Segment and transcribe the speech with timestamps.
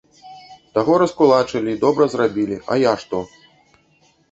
[0.77, 3.23] Таго раскулачылі і добра зрабілі, а я што?